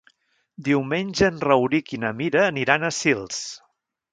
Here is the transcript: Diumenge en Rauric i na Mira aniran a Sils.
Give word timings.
Diumenge 0.69 1.27
en 1.33 1.37
Rauric 1.45 1.93
i 1.99 2.01
na 2.05 2.11
Mira 2.23 2.43
aniran 2.47 2.89
a 2.89 2.93
Sils. 3.03 3.45